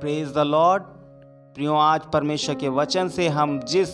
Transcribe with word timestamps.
Praise 0.00 0.32
the 0.34 0.38
Lord 0.38 0.82
प्रियो, 1.56 1.74
आज 1.74 2.00
परमेश्वर 2.12 2.54
के 2.54 2.68
वचन 2.68 3.08
से 3.08 3.28
हम 3.28 3.60
जिस 3.60 3.90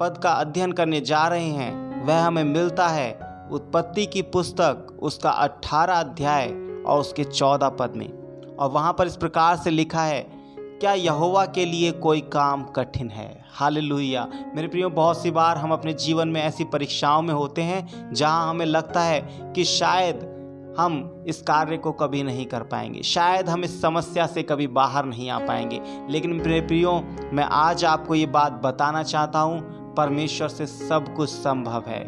पद 0.00 0.20
का 0.22 0.30
अध्ययन 0.30 0.72
करने 0.72 1.00
जा 1.00 1.26
रहे 1.28 1.46
हैं, 1.46 2.04
वह 2.06 2.20
हमें 2.20 2.44
मिलता 2.44 2.88
है 2.88 3.10
उत्पत्ति 3.52 4.06
की 4.06 4.22
पुस्तक, 4.22 4.98
उसका 5.02 5.30
अट्ठारह 5.30 5.94
अध्याय 5.94 6.48
और 6.86 7.00
उसके 7.00 7.24
चौदह 7.24 7.68
पद 7.68 7.96
में। 7.96 8.08
और 8.56 8.70
वहाँ 8.70 8.92
पर 8.92 9.06
इस 9.06 9.16
प्रकार 9.16 9.56
से 9.56 9.70
लिखा 9.70 10.02
है, 10.02 10.26
क्या 10.58 10.92
यहोवा 10.92 11.44
के 11.46 11.64
लिए 11.64 11.92
कोई 11.92 12.20
काम 12.20 12.64
कठिन 12.64 13.10
है? 13.10 13.44
हालेलुया। 13.52 14.28
मेरे 14.54 14.68
प्रियो, 14.68 14.90
बहुत 14.90 15.22
सी 15.22 15.30
बार 15.30 15.58
हम 15.58 15.72
अपने 15.72 15.92
जीवन 15.92 16.28
में 16.28 16.42
ऐसी 16.42 16.64
परीक्षाओं 16.64 17.22
में 17.22 17.34
होते 17.34 17.62
हैं, 17.62 18.12
जहाँ 18.14 18.50
हमें 18.50 18.66
लगता 18.66 19.00
है 19.00 19.20
कि 19.52 19.64
शायद 19.64 20.31
हम 20.78 21.24
इस 21.28 21.42
कार्य 21.42 21.76
को 21.76 21.92
कभी 21.92 22.22
नहीं 22.22 22.46
कर 22.46 22.62
पाएँगे। 22.62 23.02
शायद 23.02 23.48
हम 23.48 23.64
इस 23.64 23.82
समस्या 23.82 24.26
से 24.26 24.42
कभी 24.42 24.66
बाहर 24.66 25.04
नहीं 25.04 25.30
आ 25.30 25.38
पाएँगे। 25.38 25.80
लेकिन 26.10 26.32
मेरे 26.32 26.60
प्रियो, 26.60 27.04
मैं 27.32 27.44
आज 27.44 27.84
आपको 27.84 28.14
ये 28.14 28.26
बात 28.26 28.52
बताना 28.52 29.02
चाहता 29.02 29.38
हूँ, 29.38 29.60
परमेश्वर 29.94 30.48
से 30.48 30.66
सब 30.66 31.14
कुछ 31.14 31.30
संभव 31.30 31.84
है। 31.86 32.04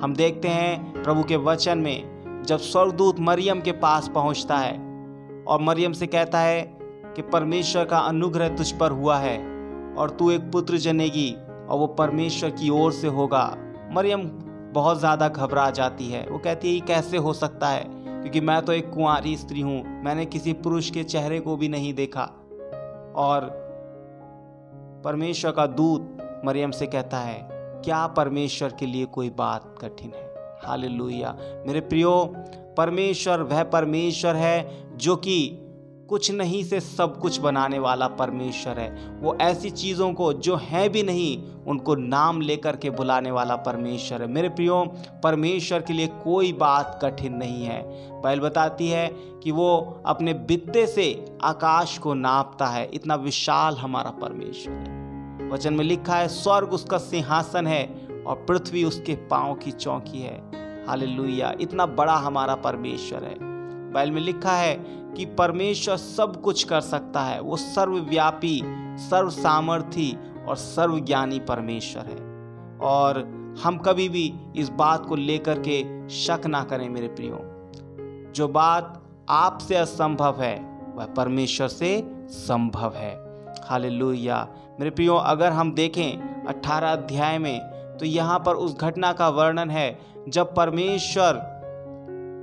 हम 0.00 0.14
देखते 0.14 0.48
हैं 0.48 1.02
प्रभु 1.02 1.22
के 1.22 1.36
वचन 1.36 1.78
में, 1.78 2.42
जब 2.46 2.58
स्वर्गदूत 2.58 3.20
मरियम 3.20 3.60
के 3.60 3.72
पास 3.72 4.08
पहुँचता 4.08 4.56
है, 4.56 4.72
और 5.48 5.60
मरियम 5.60 5.92
से 5.92 6.06
कहता 6.06 6.40
है 6.40 6.62
कि 7.16 7.22
परमेश्वर 7.22 7.84
का 7.84 7.98
अनुग्रह 7.98 8.48
तुझ 8.48 8.72
पर 8.72 8.90
हुआ 8.90 9.18
है, 9.18 9.38
और 9.98 10.16
तू 10.18 10.30
एक 10.30 10.52
पुत्र 10.52 10.76
जनेगी, 10.76 11.36
और 11.68 11.78
वो 11.78 11.86
परमेश्वर 11.86 12.50
की 12.50 12.70
ओर 12.70 12.92
से 12.92 13.08
होगा। 13.08 13.56
मरियम 13.92 14.20
बहुत 14.72 14.98
ज़्यादा 14.98 15.28
घबरा 15.28 15.70
जाती 15.70 16.08
है। 16.08 16.26
वो 16.30 16.38
कहती 16.38 16.68
है, 16.68 16.74
ये 16.74 16.80
कैसे 16.80 17.16
हो 17.16 17.32
सकता 17.32 17.68
है? 17.68 17.93
क्योंकि 18.24 18.40
मैं 18.40 18.62
तो 18.62 18.72
एक 18.72 18.90
कुंवारी 18.90 19.36
स्त्री 19.36 19.60
हूँ। 19.60 20.02
मैंने 20.04 20.26
किसी 20.26 20.52
पुरुष 20.52 20.90
के 20.90 21.04
चेहरे 21.04 21.40
को 21.40 21.56
भी 21.56 21.68
नहीं 21.68 21.94
देखा। 21.94 22.22
और 23.16 23.64
परमेश्वर 25.04 25.50
का 25.50 25.66
दूत 25.66 26.18
मरियम 26.44 26.70
से 26.70 26.86
कहता 26.86 27.18
है, 27.18 27.48
क्या 27.84 28.06
परमेश्वर 28.06 28.72
के 28.78 28.86
लिए 28.86 29.04
कोई 29.04 29.30
बात 29.30 29.74
कठिन 29.80 30.12
है? 30.14 30.34
हाल 30.64 30.84
मेरे 31.66 31.80
प्रियो, 31.80 32.34
परमेश्वर 32.76 33.42
वह 33.42 33.64
परमेश्वर 33.64 34.36
है 34.36 34.84
जो 34.96 35.16
कि 35.16 35.63
कुछ 36.08 36.30
नहीं 36.30 36.64
से 36.64 36.80
सब 36.80 37.20
कुछ 37.20 37.40
बनाने 37.40 37.78
वाला 37.78 38.08
परमेश्वर 38.08 38.78
है। 38.78 39.18
वो 39.20 39.36
ऐसी 39.40 39.70
चीज़ों 39.70 40.12
को 40.12 40.32
जो 40.32 40.56
हैं 40.56 40.90
भी 40.90 41.02
नहीं, 41.02 41.44
उनको 41.66 41.94
नाम 41.94 42.40
लेकर 42.40 42.76
के 42.76 42.90
बुलाने 42.90 43.30
वाला 43.30 43.56
परमेश्वर 43.56 44.22
है। 44.22 44.28
मेरे 44.28 44.48
प्रियो, 44.48 44.84
परमेश्वर 45.22 45.80
के 45.80 45.92
लिए 45.92 46.06
कोई 46.06 46.52
बात 46.52 46.98
कठिन 47.02 47.34
नहीं 47.34 47.64
है। 47.64 47.82
बैल 48.22 48.40
बताती 48.40 48.88
है 48.88 49.08
कि 49.42 49.50
वो 49.50 50.02
अपने 50.06 50.34
बित्ते 50.34 50.86
से 50.86 51.36
आकाश 51.42 51.98
को 51.98 52.14
नापता 52.14 52.66
है। 52.66 52.90
इतना 52.94 53.14
विशाल 53.14 53.76
हमारा 53.76 54.10
परमेश्वर 54.10 54.74
है। 54.74 55.04
वचन 55.50 55.74
में 55.74 55.84
लिखा 55.84 56.14
है, 56.14 56.28
स्वर्ग 56.28 56.72
उसका 56.72 56.98
सिंहासन 56.98 57.66
है 57.66 58.08
और 58.26 58.44
पृथ्वी 58.48 58.84
उसके 58.84 59.14
पाँव 59.14 59.54
की 59.54 59.70
चौकी 59.70 60.22
है। 60.22 60.64
हालेलुया, 60.88 61.54
इतना 61.60 61.86
बड़ा 61.86 62.16
हमारा 62.16 62.54
परमेश्वर 62.54 63.24
है। 63.24 63.54
बाइबल 63.92 64.10
में 64.10 64.22
लिखा 64.22 64.52
है 64.52 65.03
कि 65.16 65.24
परमेश्वर 65.24 65.96
सब 65.96 66.42
कुछ 66.42 66.64
कर 66.64 66.80
सकता 66.80 67.20
है। 67.20 67.40
वो 67.40 67.56
सर्वव्यापी 67.56 68.62
सर्व 68.98 69.30
सामर्थी 69.30 70.18
और 70.48 70.56
सर्वज्ञानी 70.56 71.38
परमेश्वर 71.38 72.02
है। 72.02 72.16
और 72.78 73.44
हम 73.64 73.78
कभी 73.78 74.08
भी 74.08 74.34
इस 74.56 74.68
बात 74.68 75.06
को 75.06 75.16
लेकर 75.16 75.58
के 75.58 76.08
शक 76.08 76.46
ना 76.46 76.64
करें 76.64 76.88
मेरे 76.88 77.08
प्रियो। 77.08 77.38
जो 78.32 78.48
बात 78.48 79.02
आपसे 79.28 79.76
असंभव 79.76 80.42
है, 80.42 80.82
वह 80.94 81.06
परमेश्वर 81.06 81.68
से 81.68 82.14
संभव 82.28 82.92
है। 82.94 83.44
हालेलुया। 83.64 84.48
मेरे 84.80 84.90
प्रियो, 84.90 85.14
अगर 85.14 85.52
हम 85.52 85.72
देखें 85.72 86.44
18 86.44 86.92
अध्याय 86.92 87.38
में 87.38 87.74
तो 88.00 88.06
यहाँ 88.06 88.42
पर 88.46 88.54
उस 88.54 88.76
घटना 88.76 89.12
का 89.12 89.28
वर्णन 89.28 89.70
है, 89.70 89.98
जब 90.28 90.54
परमेश्वर 90.54 91.54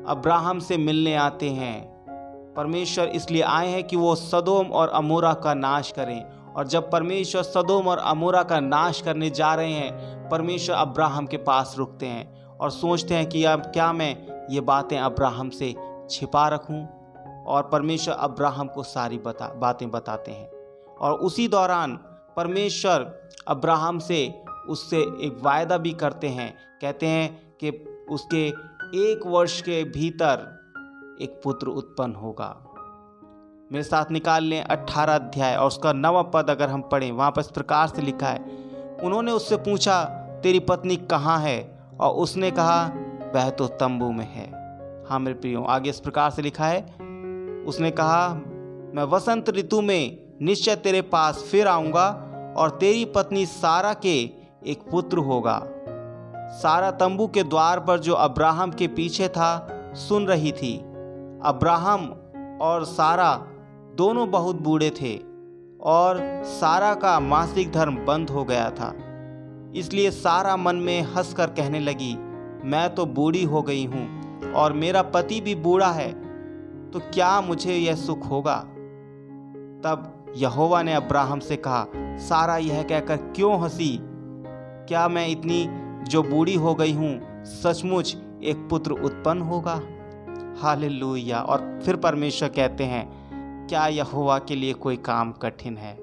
अब्राहम 0.08 0.60
से 0.60 0.78
मिलने 0.78 1.16
आते 1.16 1.50
हैं। 1.50 1.91
परमेश्वर 2.56 3.06
इसलिए 3.06 3.42
आए 3.42 3.68
हैं 3.68 3.84
कि 3.84 3.96
वो 3.96 4.16
सदोम 4.16 4.68
और 4.68 4.90
अमोरा 4.90 5.34
का 5.34 5.54
नाश 5.54 5.92
करें। 5.92 6.54
और 6.54 6.68
जब 6.68 6.92
परमेश्वर 6.92 7.44
सदोम 7.44 7.88
और 7.88 7.98
अमोरा 7.98 8.44
का 8.44 8.60
नाश 8.60 9.02
करने 9.02 9.30
जा 9.30 9.56
रहे 9.56 9.72
हैं, 9.72 10.30
परमेश्वर 10.30 10.76
अब्राहम 10.76 11.28
के 11.28 11.38
पास 11.38 11.76
रुकते 11.78 12.06
हैं 12.06 12.48
और 12.58 12.72
सोचते 12.72 13.16
हैं 13.16 13.30
कि 13.30 13.44
अब 13.44 13.60
क्या 13.62 13.94
मैं 13.94 14.28
ये 14.50 14.62
बातें 14.62 15.00
अब्राहम 15.00 15.50
से 15.50 15.76
छिपा 16.10 16.48
रखूँ 16.48 16.88
और 17.48 17.70
परमेश्वर 17.72 18.14
अब्राहम 18.14 18.68
को 18.68 18.84
सारी 18.84 19.18
बता, 19.18 19.48
बातें 19.48 19.92
बताते 19.92 20.32
हैं। 20.32 20.52
और 21.02 21.14
उसी 21.14 21.48
दौरान 21.48 22.00
परमेश्वर 22.36 23.30
अब्राहम 23.48 24.00
से 24.00 24.44
उससे 24.70 24.98
एक 24.98 25.40
वायदा 25.42 25.78
भी 25.78 25.92
करते 25.92 26.28
हैं। 26.28 26.56
कहते 26.82 27.06
हैं 27.06 27.54
कि 27.64 27.70
उसके 28.10 28.48
एक 28.96 29.20
वर्ष 29.26 29.62
के 29.62 29.84
भीतर 29.84 30.61
एक 31.22 31.42
पुत्र 31.44 31.68
उत्पन्न 31.68 32.16
होगा। 32.16 32.68
मेरे 33.72 33.84
साथ 33.84 34.12
निकाल 34.12 34.44
लें 34.44 34.64
अट्ठारह 34.64 35.16
अध्याय 35.16 35.56
और 35.56 35.68
उसका 35.68 35.94
नवा 35.94 36.22
पद 36.22 36.50
अगर 36.50 36.70
हम 36.70 36.82
पढ़ें, 36.82 37.12
वहाँ 37.12 37.32
पर 37.32 37.42
इस 37.42 37.48
प्रकार 37.48 37.88
से 37.88 38.02
लिखा 38.02 38.28
है, 38.28 38.40
उन्होंने 39.04 39.32
उससे 39.32 39.58
पूछा, 39.58 40.04
तेरी 40.44 40.60
पत्नी 40.60 40.96
कहाँ 40.96 41.40
है? 41.40 41.80
और 42.00 42.14
उसने 42.14 42.52
कहा, 42.52 42.92
वह 43.36 43.50
तो 43.50 43.68
तंबू 43.68 44.12
में 44.12 44.26
है। 44.26 44.50
हाँ 45.10 45.20
मेरे 45.20 45.40
प्रियो, 45.40 45.64
आगे 45.64 45.90
इस 45.90 46.00
प्रकार 46.00 46.30
से 46.32 46.42
लिखा 46.42 46.66
है, 46.66 46.82
उसने 47.64 47.92
कहा, 47.92 48.34
मैं 48.96 49.04
वसंत 49.04 49.50
ऋतु 49.50 49.82
में 49.82 50.18
निश्चय 50.42 50.76
तेरे 50.76 51.02
पास 51.02 51.44
फिर 51.52 51.68
आऊँगा 51.68 52.08
और 52.58 52.70
तेरी 52.70 53.06
पत्नी 53.06 53.46
सारा 53.46 53.94
के 53.94 54.20
एक 54.68 54.80
पुत्र 54.92 55.18
होगा। 55.18 55.62
सारा 56.52 56.92
तंबू 56.92 57.28
के 57.28 57.44
द्वार 57.44 57.80
पर 57.80 58.00
जो 58.00 58.14
अब्राहम 58.14 58.72
के 58.72 58.88
पीछे 58.88 59.28
था, 59.28 59.68
सुन 59.96 60.26
रही 60.26 60.52
थी। 60.52 60.91
अब्राहम 61.44 62.02
और 62.62 62.84
सारा 62.86 63.34
दोनों 63.96 64.30
बहुत 64.32 64.62
बूढ़े 64.62 64.90
थे 64.90 65.16
और 65.84 66.20
सारा 66.46 66.94
का 66.94 67.20
मासिक 67.20 67.72
धर्म 67.72 67.96
बंद 68.06 68.30
हो 68.30 68.44
गया 68.44 68.70
था। 68.70 68.94
इसलिए 69.76 70.12
सारा 70.12 70.56
मन 70.58 70.76
में 70.76 71.02
हंस 71.02 71.34
कर 71.34 71.48
कहने 71.48 71.80
लगी, 71.80 72.14
मैं 72.66 72.94
तो 72.96 73.06
बूढ़ी 73.06 73.44
हो 73.44 73.62
गई 73.62 73.86
हूँ 73.86 74.54
और 74.54 74.74
मेरा 74.74 75.02
पति 75.02 75.40
भी 75.42 75.56
बूढ़ा 75.56 75.92
है 75.92 76.12
तो 76.92 77.00
क्या 77.14 77.40
मुझे 77.42 77.76
यह 77.76 77.96
सुख 77.96 78.30
होगा? 78.30 78.56
तब 79.84 80.34
यहोवा 80.38 80.82
ने 80.84 80.94
अब्राहम 80.94 81.40
से 81.40 81.56
कहा, 81.58 81.86
सारा 82.20 82.58
यह 82.58 82.84
कहकर 82.84 83.18
क्यों 83.36 83.60
हँसी? 83.62 83.98
क्या 84.88 85.08
मैं 85.08 85.28
इतनी 85.28 85.66
जो 86.04 86.24
बूढ़ी 86.24 86.56
हो 86.56 86.76
गई 86.76 86.94
हूँ, 86.94 87.44
सचमुच 87.46 88.16
एक 88.44 88.68
पुत्र 88.70 88.92
उत्पन्न 88.92 89.42
होगा? 89.42 89.82
हालेलुया। 90.60 91.42
और 91.42 91.80
फिर 91.86 91.96
परमेश्वर 91.96 92.50
कहते 92.50 92.84
हैं, 92.84 93.22
क्या 93.68 93.88
यहोवा 93.88 94.40
के 94.40 94.56
लिए 94.56 94.74
कोई 94.74 94.98
काम 94.98 95.32
कठिन 95.32 95.78
है? 95.78 95.98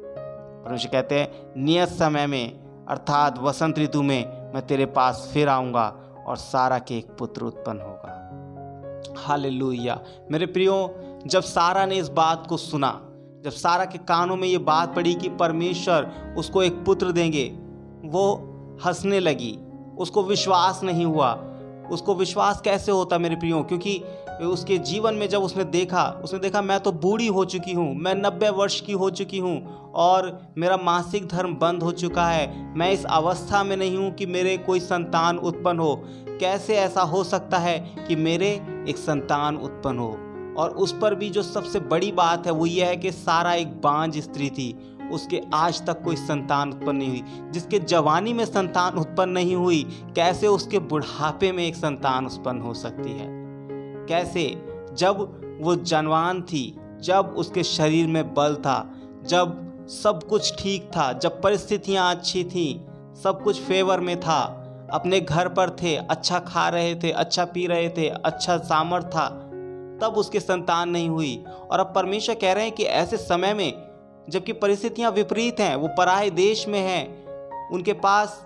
परमेश्वर 0.65 0.91
कहते 0.93 1.21
हैं, 1.21 1.53
नियत 1.57 1.89
समय 1.89 2.27
में, 2.27 2.61
अर्थात 2.89 3.39
वसंत 3.39 3.79
ऋतु 3.79 4.03
में, 4.03 4.53
मैं 4.55 4.67
तेरे 4.67 4.87
पास 4.87 5.31
फिर 5.35 5.49
आऊँगा 5.49 5.97
और 6.27 6.37
सारा 6.37 6.79
के 6.79 6.99
एक 6.99 7.07
पुत्र 7.19 7.43
उत्पन्न 7.43 7.81
होगा। 7.81 8.15
हालेलुया। 9.19 10.01
मेरे 10.31 10.47
प्रियो, 10.47 10.95
जब 11.27 11.41
सारा 11.41 11.87
ने 11.87 11.95
इस 11.95 12.09
बात 12.09 12.47
को 12.47 12.57
सुना, 12.57 13.01
जब 13.45 13.51
सारा 13.51 13.85
के 13.85 13.99
कानों 13.99 14.37
में 14.37 14.49
ये 14.49 14.59
बात 14.59 14.95
पड़ी 14.95 15.15
कि 15.15 15.29
परमेश्वर 15.29 16.35
उसको 16.39 16.63
एक 16.63 16.85
पुत्र 16.85 17.13
देंगे, 17.13 17.59
वो 18.05 18.35
हंसने 18.87 19.21
लगी, 19.21 19.59
उसको 19.99 20.23
विश्वास 20.23 20.81
नहीं 20.83 21.05
हुआ 21.05 21.35
उसको 21.91 22.15
विश्वास 22.15 22.61
कैसे 22.61 22.93
होता 22.93 23.19
मेरे 23.19 23.37
प्रियो? 23.37 23.63
क्योंकि 23.63 24.03
उसके 24.45 24.79
जीवन 24.79 25.15
में 25.15 25.29
जब 25.29 25.43
उसने 25.43 25.65
देखा 25.65 26.05
उसने 26.25 26.39
देखा, 26.39 26.63
मैं 26.63 26.79
तो 26.81 26.93
बूढ़ी 26.93 27.27
हो 27.27 27.45
चुकी 27.45 27.73
हूँ, 27.73 27.95
मैं 27.95 28.15
नब्बे 28.15 28.49
वर्ष 28.49 28.81
की 28.81 28.93
हो 28.93 29.11
चुकी 29.11 29.39
हूँ 29.39 29.91
और 29.95 30.53
मेरा 30.59 30.77
मासिक 30.77 31.27
धर्म 31.29 31.55
बंद 31.55 31.83
हो 31.83 31.93
चुका 31.93 32.27
है। 32.27 32.75
मैं 32.77 32.91
इस 32.93 33.05
अवस्था 33.05 33.63
में 33.65 33.77
नहीं 33.77 33.97
हूँ 33.97 34.11
कि 34.13 34.27
मेरे 34.27 34.57
कोई 34.59 34.81
संतान 34.81 35.39
उत्पन्न 35.39 35.79
हो। 35.79 35.95
कैसे 36.41 36.77
ऐसा 36.77 37.03
हो 37.03 37.25
सकता 37.25 37.59
है 37.59 37.79
कि 38.09 38.17
मेरे 38.17 38.49
एक 38.89 38.97
संतान 38.97 39.57
उत्पन्न 39.57 39.99
हो? 39.99 40.17
और 40.59 40.71
उस 40.71 40.93
पर 40.99 41.15
भी 41.15 41.31
जो 41.31 41.43
सबसे 41.43 41.81
बड़ी 41.81 42.13
बात 42.13 42.47
है, 42.47 42.53
वो 42.53 42.67
ये 42.67 42.85
है 42.85 42.97
कि 42.97 43.13
सारा 43.13 43.55
एक 43.55 43.81
बांझ 43.81 44.19
स्त्री 44.19 44.51
थी। 44.51 44.73
उसके 45.13 45.43
आज 45.55 45.87
तक 45.87 46.03
कोई 46.03 46.17
संतान 46.17 46.71
उत्पन्न 46.71 46.97
नहीं 46.97 47.09
हुई। 47.09 47.25
जिसके 47.51 47.79
जवानी 47.79 48.33
में 48.33 48.45
संतान 48.45 48.93
उत्पन्न 48.93 49.31
नहीं 49.31 49.55
हुई, 49.55 49.83
कैसे 50.17 50.47
उसके 50.47 50.79
बुढ़ापे 50.79 51.53
में 51.53 51.67
एक 51.67 51.77
संतान 51.77 52.27
उत्पन्न 52.27 52.61
हो 52.61 52.75
सकती 52.75 53.13
है? 53.13 53.27
कैसे? 54.07 54.69
जब 54.93 55.41
वो 55.61 55.77
जनवान 55.77 56.43
थी, 56.43 56.81
जब 57.01 57.35
उसके 57.39 57.63
शरीर 57.63 58.07
में 58.07 58.35
बल 58.35 58.55
था, 58.55 58.91
जब 59.23 59.69
सब 59.89 60.23
कुछ 60.23 60.63
ठीक 60.63 60.85
था, 60.85 61.13
जब 61.13 61.43
परिस्थितियाँ 61.43 62.11
अच्छी 62.11 62.45
थी, 62.45 62.87
सब 63.23 63.41
कुछ 63.45 63.61
फेवर 63.61 64.01
में 64.01 64.21
था, 64.21 64.65
अपने 64.93 65.21
घर 65.21 65.49
पर 65.49 65.71
थे 65.71 65.97
अच्छा 65.97 66.39
खा 66.39 66.69
रहे 66.69 66.95
थे 66.95 67.11
अच्छा 67.11 67.45
पी 67.45 67.67
रहे 67.67 67.89
थे 67.89 68.09
अच्छा 68.09 68.59
सामर्थ 68.59 69.07
था, 69.07 69.29
तब 70.03 70.15
उसके 70.17 70.41
संतान 70.41 70.91
नहीं 70.91 71.09
हुई। 71.09 71.45
और 71.71 71.81
अब 71.81 71.93
परमेश्वर 71.95 72.35
कह 72.35 72.53
रहे 72.53 72.65
हैं 72.65 72.75
कि 72.75 72.83
ऐसे 72.83 73.17
समय 73.17 73.55
में 73.55 73.88
जबकि 74.29 74.53
परिस्थितियाँ 74.53 75.11
विपरीत 75.11 75.61
हैं, 75.61 75.77
वो 75.77 75.89
पराए 75.89 76.31
देश 76.31 76.69
में 76.69 76.81
हैं। 76.81 77.29
उनके 77.69 77.93
पास 77.93 78.45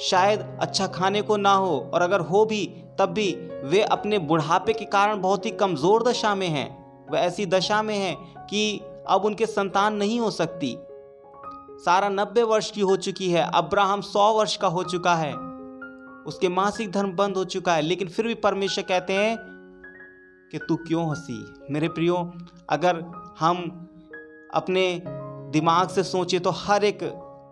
शायद 0.00 0.58
अच्छा 0.60 0.86
खाने 0.86 1.22
को 1.22 1.36
ना 1.36 1.54
हो, 1.54 1.90
और 1.94 2.02
अगर 2.02 2.20
हो 2.20 2.44
भी, 2.44 2.84
तब 2.98 3.06
भी 3.06 3.32
वे 3.64 3.82
अपने 3.82 4.18
बुढ़ापे 4.18 4.72
के 4.72 4.84
कारण 4.84 5.20
बहुत 5.20 5.46
ही 5.46 5.50
कमज़ोर 5.50 6.02
दशा 6.02 6.34
में 6.34 6.48
हैं। 6.48 6.88
वह 7.12 7.18
ऐसी 7.18 7.46
दशा 7.46 7.82
में 7.82 7.96
हैं 7.96 8.46
कि 8.46 8.80
अब 9.08 9.24
उनके 9.24 9.46
संतान 9.46 9.94
नहीं 9.94 10.20
हो 10.20 10.30
सकती। 10.30 10.76
सारा 11.84 12.08
नब्बे 12.08 12.42
वर्ष 12.42 12.70
की 12.70 12.80
हो 12.80 12.96
चुकी 12.96 13.30
है, 13.30 13.50
अब्राहम 13.54 14.00
सौ 14.00 14.32
वर्ष 14.32 14.56
का 14.56 14.68
हो 14.68 14.82
चुका 14.82 15.14
है। 15.14 15.34
उसके 16.26 16.48
मासिक 16.48 16.92
धर्म 16.92 17.12
बंद 17.12 17.36
हो 17.36 17.44
चुका 17.44 17.74
है, 17.74 17.82
लेकिन 17.82 18.08
फिर 18.08 18.26
भी 18.26 18.34
परमेश्वर 18.34 18.84
कहते 18.84 19.12
हैं 19.12 19.38
कि 20.52 20.58
तू 20.58 20.76
क्यों 20.76 21.08
हँसी? 21.08 21.54
मेरे 21.70 21.88
प्रियो, 21.88 22.32
अगर 22.70 23.04
हम 23.38 23.87
अपने 24.54 25.02
दिमाग 25.52 25.88
से 25.88 26.02
सोचे 26.02 26.38
तो 26.38 26.50
हर 26.50 26.84
एक 26.84 27.02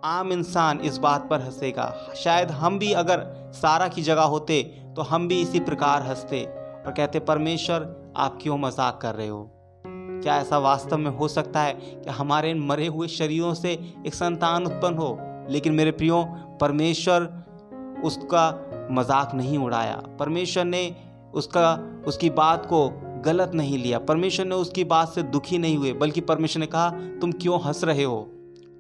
आम 0.05 0.33
इंसान 0.33 0.81
इस 0.81 0.99
बात 0.99 1.29
पर 1.31 1.41
हंसेगा। 1.41 1.93
शायद 2.17 2.51
हम 2.51 2.79
भी 2.79 2.93
अगर 2.93 3.25
सारा 3.55 3.89
की 3.89 4.03
जगह 4.03 4.23
होते 4.23 4.63
तो 4.97 5.03
हम 5.03 5.29
भी 5.29 5.41
इसी 5.43 5.61
प्रकार 5.61 6.03
हँसते 6.03 6.45
और 6.87 6.93
कहते, 6.93 7.19
परमेश्वर, 7.19 8.13
आप 8.17 8.39
क्यों 8.43 8.59
मज़ाक 8.59 8.99
कर 9.03 9.15
रहे 9.15 9.29
हो? 9.29 9.51
क्या 9.85 10.37
ऐसा 10.37 10.59
वास्तव 10.59 10.97
में 10.97 11.11
हो 11.11 11.29
सकता 11.29 11.61
है 11.61 11.73
कि 11.73 12.11
हमारे 12.11 12.51
इन 12.51 12.61
मरे 12.61 12.87
हुए 12.87 13.09
शरीरों 13.09 13.55
से 13.55 13.73
एक 14.07 14.15
संतान 14.15 14.67
उत्पन्न 14.67 14.97
हो, 14.97 15.19
लेकिन 15.51 15.73
मेरे 15.73 15.91
प्रियो, 15.91 16.23
परमेश्वर 16.61 17.23
उसका 18.05 18.49
मज़ाक 18.91 19.35
नहीं 19.35 19.59
उड़ाया। 19.59 19.97
परमेश्वर 20.19 20.65
ने 20.65 20.97
उसका, 21.35 21.75
उसकी 22.07 22.31
बात 22.31 22.67
को 22.67 22.89
गलत 23.27 23.53
नहीं 23.55 23.79
लिया। 23.79 23.99
परमेश्वर 23.99 24.47
ने 24.47 24.55
उसकी 24.55 24.85
बात 24.85 25.09
से 25.09 25.23
दुखी 25.23 25.59
नहीं 25.59 25.77
हुए, 25.77 25.93
बल्कि 25.93 26.21
परमेश्वर 26.21 26.61
ने 26.61 26.67
कहा, 26.67 26.91
तुम 26.91 27.33
क्यों 27.33 27.61
हंस 27.61 27.85
रहे 27.85 28.05
हो? 28.05 28.31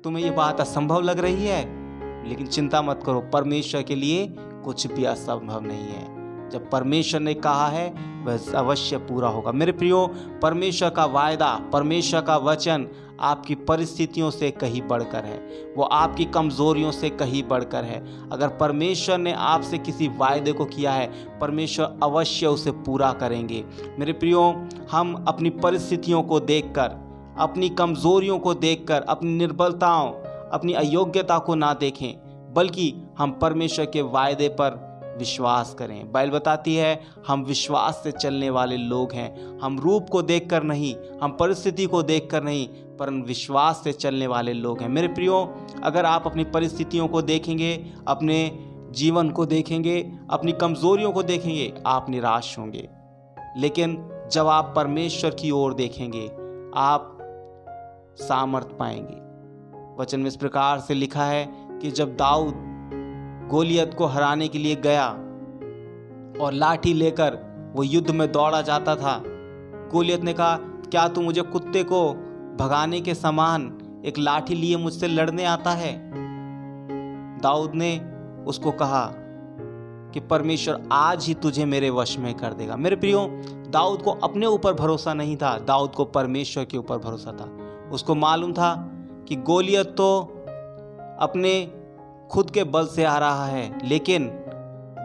तुम्हें 0.04 0.24
ये 0.24 0.30
बात 0.30 0.60
असंभव 0.60 1.00
लग 1.00 1.18
रही 1.18 1.46
है। 1.46 1.86
लेकिन 2.28 2.46
चिंता 2.46 2.82
मत 2.82 3.00
करो, 3.06 3.20
परमेश्वर 3.20 3.82
के 3.82 3.94
लिए 3.94 4.34
कुछ 4.38 4.86
भी 4.86 5.04
असंभव 5.04 5.60
नहीं 5.60 5.78
है। 5.78 6.15
जब 6.56 6.70
परमेश्वर 6.70 7.20
ने 7.20 7.34
कहा 7.34 7.66
है, 7.66 7.94
वह 8.24 8.58
अवश्य 8.58 8.96
पूरा 8.96 9.28
होगा। 9.28 9.52
मेरे 9.52 9.72
प्रियो, 9.72 10.10
परमेश्वर 10.42 10.90
का 10.90 11.04
वायदा, 11.04 11.60
परमेश्वर 11.72 12.20
का 12.20 12.36
वचन 12.36 12.88
आपकी 13.20 13.54
परिस्थितियों 13.54 14.30
से 14.30 14.50
कहीं 14.50 14.82
बढ़कर 14.82 15.24
है। 15.24 15.36
वो 15.76 15.84
आपकी 15.84 16.24
कमज़ोरियों 16.24 16.90
से 16.90 17.10
कहीं 17.10 17.42
बढ़कर 17.48 17.84
है। 17.84 18.30
अगर 18.30 18.48
परमेश्वर 18.48 19.18
ने 19.18 19.32
आपसे 19.32 19.78
किसी 19.78 20.08
वायदे 20.08 20.52
को 20.52 20.64
किया 20.64 20.92
है, 20.92 21.38
परमेश्वर 21.38 21.96
अवश्य 22.02 22.46
उसे 22.46 22.70
पूरा 22.70 23.12
करेंगे। 23.12 23.64
मेरे 23.98 24.12
प्रियो, 24.12 24.68
हम 24.90 25.24
अपनी 25.28 25.50
परिस्थितियों 25.50 26.22
को 26.22 26.40
देखकर, 26.40 26.90
अपनी 27.38 27.68
कमज़ोरियों 27.68 28.38
को 28.38 28.54
देखकर, 28.54 29.02
अपनी 29.02 29.30
निर्बलताओं, 29.30 30.12
अपनी 30.50 30.72
अयोग्यता 30.72 31.38
को 31.38 31.54
ना 31.54 31.74
देखें, 31.74 32.14
बल्कि 32.54 32.94
हम 33.18 33.30
परमेश्वर 33.30 33.86
के 33.86 34.02
वायदे 34.02 34.48
पर 34.48 34.85
विश्वास 35.16 35.74
करें। 35.74 36.12
बाइल 36.12 36.30
बताती 36.30 36.76
है, 36.76 37.00
हम 37.26 37.44
विश्वास 37.44 38.00
से 38.04 38.12
चलने 38.12 38.50
वाले 38.50 38.76
लोग 38.76 39.12
हैं। 39.12 39.58
हम 39.58 39.78
रूप 39.78 40.08
को 40.08 40.22
देखकर 40.22 40.62
नहीं, 40.62 40.96
हम 41.22 41.30
परिस्थिति 41.30 41.86
को 41.86 42.02
देखकर 42.02 42.42
नहीं, 42.42 42.68
पर 42.68 43.10
विश्वास 43.10 43.80
से 43.84 43.92
चलने 43.92 44.26
वाले 44.26 44.52
लोग 44.52 44.80
हैं। 44.80 44.88
मेरे 44.88 45.08
प्रियो, 45.08 45.56
अगर 45.82 46.04
आप 46.04 46.26
अपनी 46.26 46.44
परिस्थितियों 46.44 47.08
को 47.08 47.22
देखेंगे, 47.22 47.94
अपने 48.08 48.58
जीवन 48.90 49.30
को 49.30 49.46
देखेंगे, 49.46 50.12
अपनी 50.30 50.52
कमज़ोरियों 50.52 51.12
को 51.12 51.22
देखेंगे, 51.22 51.74
आप 51.86 52.10
निराश 52.10 52.58
होंगे। 52.58 52.88
लेकिन 53.56 54.10
जब 54.32 54.46
आप 54.46 54.72
परमेश्वर 54.76 55.30
की 55.30 55.50
ओर 55.50 55.74
देखेंगे, 55.74 56.26
आप 56.76 57.18
सामर्थ 58.16 58.66
पाएँगे। 58.66 59.26
वचन 60.02 60.20
में 60.20 60.26
इस 60.26 60.36
प्रकार 60.36 60.80
से 60.80 60.94
लिखा 60.94 61.24
है 61.24 61.48
कि 61.52 61.90
जब 61.90 62.16
दाऊद 62.16 62.54
गोलियत 63.48 63.94
को 63.94 64.06
हराने 64.06 64.48
के 64.48 64.58
लिए 64.58 64.76
गया 64.76 65.08
और 66.44 66.52
लाठी 66.52 66.92
लेकर 66.92 67.38
वो 67.76 67.82
युद्ध 67.82 68.10
में 68.10 68.32
दौड़ा 68.32 68.62
जाता 68.62 68.96
था। 68.96 69.22
गोलियत 69.92 70.20
ने 70.20 70.32
कहा, 70.32 70.56
क्या 70.62 71.08
तू 71.08 71.22
मुझे 71.22 71.42
कुत्ते 71.42 71.84
को 71.84 72.12
भगाने 72.60 73.00
के 73.00 73.14
समान 73.14 73.78
एक 74.04 74.18
लाठी 74.18 74.54
लिए 74.54 74.76
मुझसे 74.76 75.08
लड़ने 75.08 75.44
आता 75.44 75.70
है? 75.70 76.12
दाऊद 77.40 77.72
ने 77.74 78.00
उसको 78.46 78.70
कहा 78.70 79.12
कि, 80.12 80.20
परमेश्वर 80.20 80.88
आज 80.92 81.26
ही 81.26 81.34
तुझे 81.34 81.64
मेरे 81.64 81.90
वश 81.90 82.18
में 82.18 82.34
कर 82.34 82.52
देगा। 82.52 82.76
मेरे 82.76 82.96
प्रियो, 82.96 83.28
दाऊद 83.68 84.02
को 84.02 84.10
अपने 84.10 84.46
ऊपर 84.46 84.74
भरोसा 84.74 85.14
नहीं 85.14 85.36
था। 85.36 85.58
दाऊद 85.58 85.90
को 85.90 86.04
परमेश्वर 86.04 86.64
के 86.64 86.78
ऊपर 86.78 86.98
भरोसा 86.98 87.32
था। 87.32 87.56
उसको 87.90 88.14
मालूम 88.14 88.52
था 88.52 88.92
कि 89.28 89.36
गोलियत 89.36 89.86
तो 89.86 90.20
अपने 91.20 91.82
खुद 92.30 92.50
के 92.50 92.64
बल 92.64 92.86
से 92.86 93.04
आ 93.04 93.18
रहा 93.18 93.46
है, 93.46 93.88
लेकिन 93.88 94.28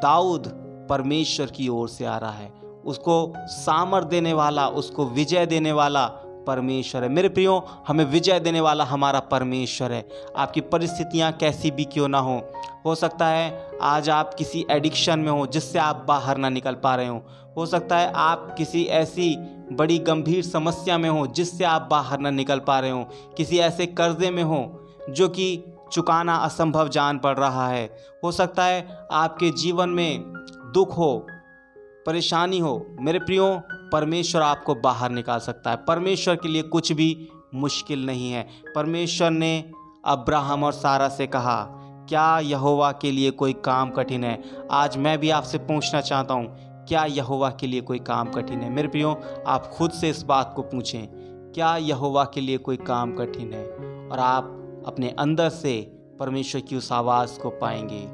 दाऊद 0.03 0.47
परमेश्वर 0.89 1.45
की 1.45 1.68
ओर 1.68 1.89
से 1.89 2.06
आ 2.06 2.18
रहा 2.18 2.31
है। 2.31 2.50
उसको 2.85 3.33
सामर 3.38 4.03
देने 4.03 4.33
वाला, 4.33 4.68
उसको 4.68 5.06
विजय 5.06 5.45
देने 5.45 5.71
वाला 5.71 6.06
परमेश्वर 6.47 7.03
है। 7.03 7.09
मेरे 7.09 7.29
प्रियो, 7.29 7.57
हमें 7.88 8.03
विजय 8.06 8.39
देने 8.39 8.62
वाला 8.62 8.83
हमारा 8.83 9.19
परमेश्वर 9.19 9.91
है। 9.91 10.07
आपकी 10.38 10.62
परिस्थितियाँ 10.62 11.31
कैसी 11.31 11.71
भी 11.71 11.83
क्यों 11.83 12.07
ना 12.07 12.19
हो 12.19 12.41
हो 12.85 12.95
सकता 12.95 13.27
है 13.27 13.77
आज 13.81 14.09
आप 14.09 14.33
किसी 14.33 14.65
एडिक्शन 14.71 15.19
में 15.19 15.31
हो 15.31 15.45
जिससे 15.47 15.79
आप 15.79 16.06
बाहर 16.07 16.38
ना 16.38 16.50
निकल 16.50 16.74
पा 16.74 16.95
रहे 16.95 17.07
हो। 17.07 17.21
हो 17.57 17.65
सकता 17.65 17.97
है 17.97 18.12
आप 18.12 18.53
किसी 18.57 18.83
ऐसी 18.83 19.35
बड़ी 19.71 19.97
गंभीर 20.00 20.44
समस्या 20.44 20.97
में 20.97 21.09
हो 21.09 21.25
जिससे 21.27 21.63
आप 21.63 21.88
बाहर 21.91 22.19
ना 22.19 22.29
निकल 22.29 22.59
पा 22.59 22.79
रहे 22.79 22.91
हो। 22.91 23.03
किसी 23.38 23.59
ऐसे 23.59 23.85
कर्जे 23.85 24.29
में 24.31 24.44
हो 24.44 24.63
जो 25.09 25.27
कि 25.29 25.63
चुकाना 25.91 26.35
असंभव 26.35 26.88
जान 26.88 27.17
पड़ 27.19 27.38
रहा 27.38 27.67
है। 27.67 27.85
हो 28.23 28.31
सकता 28.31 28.63
है 28.63 29.07
आपके 29.11 29.49
जीवन 29.51 29.89
में 29.89 30.23
दुख 30.73 30.97
हो, 30.97 31.27
परेशानी 32.05 32.59
हो। 32.59 32.85
मेरे 32.99 33.19
प्रियो, 33.19 33.61
परमेश्वर 33.93 34.41
आपको 34.41 34.75
बाहर 34.75 35.11
निकाल 35.11 35.39
सकता 35.39 35.71
है। 35.71 35.77
परमेश्वर 35.77 36.35
के 36.35 36.47
लिए 36.47 36.61
कुछ 36.61 36.91
भी 36.91 37.29
मुश्किल 37.55 38.05
नहीं 38.05 38.31
है। 38.31 38.47
परमेश्वर 38.75 39.29
ने 39.29 39.71
अब्राहम 40.05 40.63
और 40.63 40.71
सारा 40.71 41.07
से 41.09 41.27
कहा, 41.27 41.63
क्या 42.09 42.39
यहोवा 42.39 42.91
के 42.91 43.11
लिए 43.11 43.31
कोई 43.31 43.53
काम 43.53 43.89
कठिन 43.89 44.23
है? 44.23 44.41
आज 44.71 44.97
मैं 44.97 45.17
भी 45.17 45.29
आपसे 45.29 45.57
पूछना 45.57 46.01
चाहता 46.01 46.33
हूँ, 46.33 46.45
क्या 46.88 47.03
यहोवा 47.05 47.49
के 47.49 47.67
लिए 47.67 47.81
कोई 47.81 47.99
काम 47.99 48.29
कठिन 48.29 48.61
है? 48.61 48.69
मेरे 48.69 48.88
प्रियो, 48.88 49.11
आप 49.47 49.67
खुद 49.67 49.91
से 49.91 50.09
इस 50.09 50.23
बात 50.23 50.53
को 50.55 50.61
पूछें, 50.61 51.07
क्या 51.55 51.75
यहोवा 51.77 52.23
के 52.23 52.41
लिए 52.41 52.57
कोई 52.57 52.77
काम 52.77 53.15
कठिन 53.15 53.53
है? 53.53 53.65
और 54.12 54.19
आप 54.19 54.57
अपने 54.85 55.09
अंदर 55.09 55.50
से 55.50 55.97
परमेश्वर 56.19 56.61
की 56.61 56.75
उस 56.75 56.91
आवाज़ 56.91 57.39
को 57.39 57.50
पाएँगे 57.50 58.07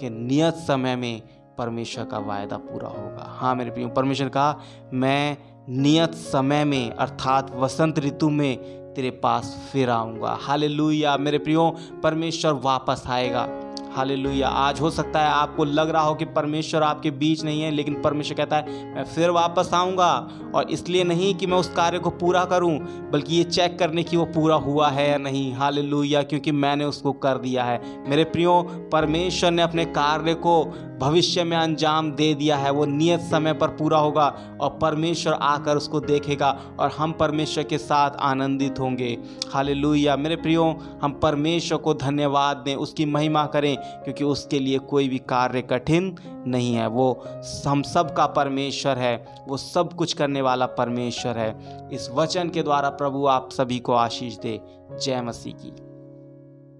कि 0.00 0.10
नियत 0.10 0.54
समय 0.54 0.96
में 0.96 1.22
परमेश्वर 1.58 2.04
का 2.04 2.18
वायदा 2.18 2.56
पूरा 2.56 2.88
होगा। 2.88 3.24
हाँ 3.28 3.54
मेरे 3.54 3.70
प्रियो, 3.70 3.88
परमेश्वर 3.88 4.28
कहा 4.28 4.60
मैं 4.92 5.38
नियत 5.68 6.14
समय 6.14 6.64
में, 6.64 6.90
अर्थात 6.90 7.50
वसंत 7.54 7.98
ऋतु 7.98 8.30
में 8.30 8.78
तेरे 8.94 9.10
पास 9.10 9.70
फिर 9.72 9.90
आऊँगा। 9.90 10.38
हाल 10.40 10.80
मेरे 11.20 11.38
प्रियो, 11.38 11.76
परमेश्वर 12.02 12.52
वापस 12.52 13.02
आएगा। 13.06 13.67
हालेलुया। 13.98 14.48
आज 14.48 14.80
हो 14.80 14.90
सकता 14.90 15.20
है 15.20 15.28
आपको 15.28 15.64
लग 15.64 15.90
रहा 15.90 16.02
हो 16.02 16.14
कि 16.14 16.24
परमेश्वर 16.24 16.82
आपके 16.82 17.10
बीच 17.12 17.42
नहीं 17.44 17.62
है, 17.62 17.70
लेकिन 17.70 18.00
परमेश्वर 18.02 18.36
कहता 18.36 18.56
है, 18.56 18.94
मैं 18.94 19.04
फिर 19.04 19.30
वापस 19.30 19.70
आऊँगा 19.74 20.10
और 20.54 20.70
इसलिए 20.70 21.04
नहीं 21.04 21.34
कि 21.34 21.46
मैं 21.46 21.58
उस 21.58 21.68
कार्य 21.68 21.98
को 21.98 22.10
पूरा 22.10 22.44
करूँ, 22.44 22.78
बल्कि 23.10 23.36
ये 23.36 23.44
चेक 23.44 23.78
करने 23.78 24.02
की 24.02 24.16
वो 24.16 24.24
पूरा 24.24 24.56
हुआ 24.56 24.88
है 24.88 25.10
या 25.10 25.16
नहीं। 25.18 25.52
हालेलुया, 25.54 26.22
क्योंकि 26.22 26.52
मैंने 26.52 26.84
उसको 26.84 27.12
कर 27.12 27.38
दिया 27.38 27.64
है। 27.64 27.80
मेरे 28.08 28.24
प्रियो, 28.24 28.60
परमेश्वर 28.92 29.50
ने 29.50 29.62
अपने 29.62 29.84
कार्य 29.84 30.34
को 30.34 30.62
भविष्य 31.00 31.42
में 31.44 31.56
अंजाम 31.56 32.10
दे 32.12 32.32
दिया 32.34 32.56
है। 32.56 32.70
वो 32.70 32.84
नियत 32.84 33.20
समय 33.20 33.52
पर 33.52 33.68
पूरा 33.68 33.98
होगा 33.98 34.26
और 34.60 34.78
परमेश्वर 34.82 35.32
आकर 35.32 35.76
उसको 35.76 36.00
देखेगा 36.00 36.50
और 36.80 36.90
हम 36.90 37.12
परमेश्वर 37.12 37.64
के 37.64 37.78
साथ 37.78 38.16
आनंदित 38.20 38.80
होंगे। 38.80 39.18
हाल 39.52 39.74
मेरे 40.18 40.36
प्रियो, 40.36 40.64
हम 41.02 41.12
परमेश्वर 41.12 41.78
को 41.78 41.94
धन्यवाद 41.94 42.56
दें। 42.56 42.74
उसकी 42.74 43.04
महिमा 43.04 43.44
करें। 43.46 43.76
क्योंकि 43.88 44.24
उसके 44.24 44.58
लिए 44.58 44.78
कोई 44.78 45.08
भी 45.08 45.18
कार्य 45.18 45.62
कठिन 45.62 46.16
नहीं 46.46 46.74
है। 46.74 46.86
वो 46.86 47.24
हम 47.66 47.82
सब 47.82 48.14
का 48.14 48.26
परमेश्वर 48.26 48.98
है। 48.98 49.26
वो 49.48 49.56
सब 49.56 49.92
कुछ 49.92 50.12
करने 50.12 50.42
वाला 50.42 50.66
परमेश्वर 50.66 51.38
है। 51.38 51.88
इस 51.92 52.10
वचन 52.10 52.48
के 52.48 52.62
द्वारा 52.62 52.90
प्रभु 52.90 53.26
आप 53.26 53.50
सभी 53.52 53.78
को 53.78 53.92
आशीष 53.92 54.38
दे। 54.38 54.60
जय 55.02 55.22
मसीह 55.22 55.52
की। 55.52 55.87